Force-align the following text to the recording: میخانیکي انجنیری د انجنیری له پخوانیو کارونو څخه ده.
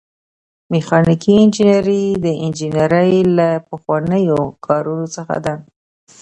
میخانیکي 0.71 1.33
انجنیری 1.43 2.03
د 2.23 2.25
انجنیری 2.45 3.15
له 3.37 3.47
پخوانیو 3.69 4.39
کارونو 4.65 5.05
څخه 5.15 5.35
ده. 5.45 5.55